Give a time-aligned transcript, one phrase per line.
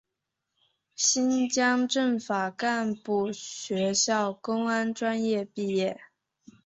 [0.95, 6.01] 新疆政法干部学校公安专业毕业。